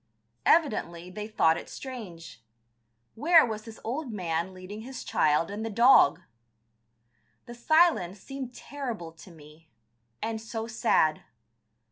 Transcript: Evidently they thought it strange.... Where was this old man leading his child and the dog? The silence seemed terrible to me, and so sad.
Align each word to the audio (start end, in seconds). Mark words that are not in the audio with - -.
Evidently 0.47 1.11
they 1.11 1.27
thought 1.27 1.57
it 1.57 1.69
strange.... 1.69 2.41
Where 3.13 3.45
was 3.45 3.65
this 3.65 3.79
old 3.83 4.11
man 4.11 4.51
leading 4.51 4.81
his 4.81 5.03
child 5.03 5.51
and 5.51 5.63
the 5.63 5.69
dog? 5.69 6.21
The 7.45 7.53
silence 7.53 8.19
seemed 8.19 8.51
terrible 8.51 9.11
to 9.11 9.29
me, 9.29 9.69
and 10.19 10.41
so 10.41 10.65
sad. 10.65 11.21